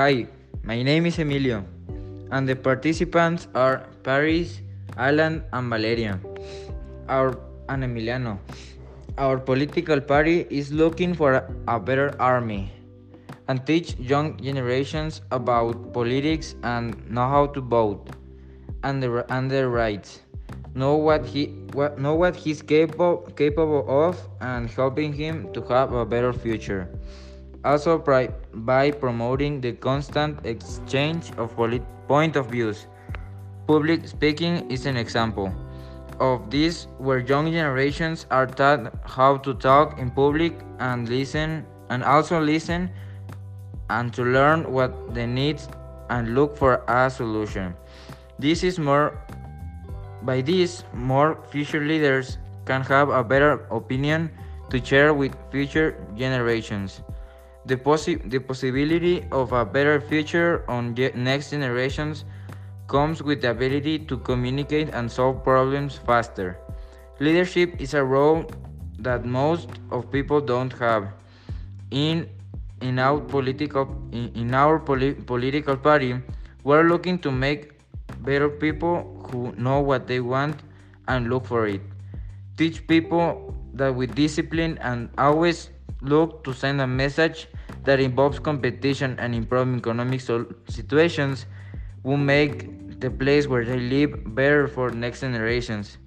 Hi, 0.00 0.26
my 0.64 0.82
name 0.82 1.04
is 1.04 1.18
Emilio, 1.18 1.62
and 2.30 2.48
the 2.48 2.56
participants 2.56 3.48
are 3.54 3.84
Paris, 4.02 4.62
Alan, 4.96 5.44
and 5.52 5.68
Valeria. 5.68 6.18
Our 7.06 7.36
and 7.68 7.84
Emiliano. 7.84 8.38
Our 9.18 9.36
political 9.36 10.00
party 10.00 10.46
is 10.48 10.72
looking 10.72 11.12
for 11.12 11.44
a 11.68 11.78
better 11.78 12.16
army 12.18 12.72
and 13.48 13.60
teach 13.66 13.94
young 13.98 14.40
generations 14.40 15.20
about 15.32 15.92
politics 15.92 16.54
and 16.62 16.96
know 17.10 17.28
how 17.28 17.48
to 17.48 17.60
vote 17.60 18.08
and, 18.82 19.02
the, 19.02 19.26
and 19.28 19.50
their 19.50 19.68
rights. 19.68 20.22
Know 20.74 20.96
what 20.96 21.26
he 21.26 21.48
what, 21.76 21.98
know 21.98 22.14
what 22.14 22.34
he's 22.34 22.62
capable 22.62 23.18
capable 23.36 23.84
of 23.86 24.16
and 24.40 24.70
helping 24.70 25.12
him 25.12 25.52
to 25.52 25.60
have 25.68 25.92
a 25.92 26.06
better 26.06 26.32
future. 26.32 26.88
Also 27.64 27.98
by, 27.98 28.90
promoting 28.90 29.60
the 29.60 29.72
constant 29.72 30.44
exchange 30.46 31.30
of 31.36 31.54
point 32.08 32.36
of 32.36 32.46
views. 32.46 32.86
Public 33.66 34.08
speaking 34.08 34.70
is 34.70 34.86
an 34.86 34.96
example 34.96 35.52
of 36.20 36.50
this 36.50 36.86
where 36.98 37.18
young 37.18 37.50
generations 37.50 38.26
are 38.30 38.46
taught 38.46 38.92
how 39.04 39.36
to 39.38 39.54
talk 39.54 39.98
in 39.98 40.10
public 40.10 40.52
and 40.78 41.08
listen 41.08 41.64
and 41.88 42.04
also 42.04 42.40
listen 42.40 42.90
and 43.88 44.12
to 44.14 44.22
learn 44.22 44.70
what 44.70 45.14
they 45.14 45.26
need 45.26 45.60
and 46.10 46.34
look 46.34 46.56
for 46.56 46.84
a 46.88 47.10
solution. 47.10 47.74
This 48.38 48.62
is 48.62 48.78
more 48.78 49.18
by 50.22 50.40
this 50.42 50.84
more 50.92 51.38
future 51.50 51.80
leaders 51.80 52.38
can 52.66 52.82
have 52.82 53.08
a 53.08 53.24
better 53.24 53.64
opinion 53.70 54.30
to 54.70 54.84
share 54.84 55.14
with 55.14 55.34
future 55.50 55.96
generations. 56.16 57.02
The, 57.66 57.76
possi- 57.76 58.28
the 58.30 58.38
possibility 58.38 59.24
of 59.30 59.52
a 59.52 59.64
better 59.64 60.00
future 60.00 60.64
on 60.68 60.94
ge- 60.94 61.14
next 61.14 61.50
generations 61.50 62.24
comes 62.88 63.22
with 63.22 63.42
the 63.42 63.50
ability 63.50 64.00
to 64.10 64.18
communicate 64.18 64.90
and 64.92 65.10
solve 65.10 65.44
problems 65.44 65.96
faster. 65.96 66.58
Leadership 67.20 67.80
is 67.80 67.94
a 67.94 68.02
role 68.02 68.50
that 68.98 69.24
most 69.24 69.68
of 69.90 70.10
people 70.10 70.40
don't 70.40 70.72
have. 70.78 71.08
In 71.90 72.28
in 72.80 72.98
our 72.98 73.20
political 73.20 73.84
in, 74.10 74.32
in 74.34 74.54
our 74.54 74.78
poli- 74.78 75.14
political 75.14 75.76
party, 75.76 76.16
we're 76.64 76.84
looking 76.88 77.18
to 77.18 77.30
make 77.30 77.72
better 78.22 78.48
people 78.48 79.04
who 79.30 79.52
know 79.56 79.80
what 79.80 80.06
they 80.06 80.20
want 80.20 80.56
and 81.08 81.28
look 81.28 81.44
for 81.44 81.66
it. 81.66 81.82
Teach 82.56 82.86
people 82.86 83.54
that 83.74 83.94
with 83.94 84.14
discipline 84.14 84.78
and 84.80 85.08
always 85.18 85.70
look 86.02 86.44
to 86.44 86.52
send 86.52 86.80
a 86.80 86.86
message 86.86 87.48
that 87.84 88.00
involves 88.00 88.38
competition 88.38 89.16
and 89.18 89.34
improving 89.34 89.78
economic 89.78 90.20
situations 90.20 91.46
will 92.02 92.16
make 92.16 93.00
the 93.00 93.10
place 93.10 93.46
where 93.46 93.64
they 93.64 93.78
live 93.78 94.34
better 94.34 94.68
for 94.68 94.90
next 94.90 95.20
generations. 95.20 95.98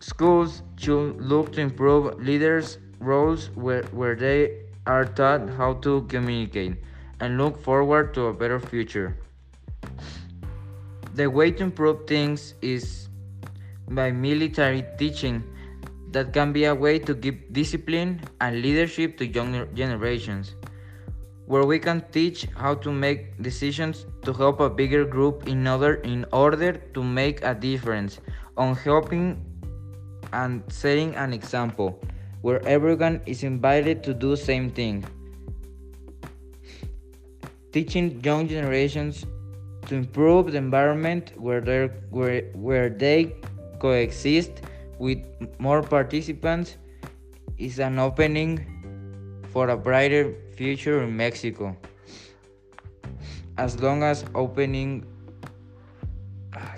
Schools 0.00 0.62
should 0.76 1.20
look 1.20 1.52
to 1.52 1.60
improve 1.60 2.18
leaders' 2.20 2.78
roles 2.98 3.50
where, 3.54 3.84
where 3.84 4.14
they 4.14 4.60
are 4.86 5.04
taught 5.04 5.48
how 5.50 5.74
to 5.74 6.02
communicate 6.08 6.76
and 7.20 7.38
look 7.38 7.62
forward 7.62 8.12
to 8.14 8.26
a 8.26 8.32
better 8.32 8.60
future. 8.60 9.16
The 11.14 11.30
way 11.30 11.52
to 11.52 11.62
improve 11.62 12.06
things 12.06 12.54
is 12.60 13.08
by 13.88 14.10
military 14.10 14.84
teaching 14.98 15.42
that 16.14 16.32
can 16.32 16.52
be 16.52 16.64
a 16.64 16.74
way 16.74 16.98
to 16.98 17.14
give 17.14 17.36
discipline 17.52 18.20
and 18.40 18.62
leadership 18.62 19.18
to 19.18 19.26
younger 19.26 19.66
generations 19.74 20.54
where 21.46 21.64
we 21.64 21.78
can 21.78 22.02
teach 22.10 22.46
how 22.56 22.74
to 22.74 22.90
make 22.90 23.42
decisions 23.42 24.06
to 24.22 24.32
help 24.32 24.60
a 24.60 24.70
bigger 24.70 25.04
group 25.04 25.46
in 25.46 25.66
order 25.66 25.94
in 26.14 26.24
order 26.32 26.72
to 26.94 27.02
make 27.02 27.42
a 27.44 27.54
difference 27.54 28.20
on 28.56 28.74
helping 28.74 29.44
and 30.32 30.62
setting 30.68 31.14
an 31.16 31.32
example 31.32 32.00
where 32.40 32.66
everyone 32.66 33.20
is 33.26 33.42
invited 33.42 34.02
to 34.04 34.14
do 34.14 34.30
the 34.30 34.36
same 34.36 34.70
thing. 34.70 35.04
Teaching 37.72 38.20
young 38.22 38.48
generations 38.48 39.26
to 39.86 39.94
improve 39.96 40.52
the 40.52 40.58
environment 40.58 41.32
where, 41.36 41.88
where, 42.10 42.42
where 42.54 42.88
they 42.88 43.34
coexist 43.80 44.62
with 44.98 45.18
more 45.58 45.82
participants 45.82 46.76
is 47.58 47.78
an 47.78 47.98
opening 47.98 48.60
for 49.50 49.68
a 49.68 49.76
brighter 49.76 50.34
future 50.56 51.02
in 51.02 51.16
Mexico. 51.16 51.76
As 53.56 53.80
long 53.80 54.02
as 54.02 54.24
opening. 54.34 55.06
Ah, 56.52 56.74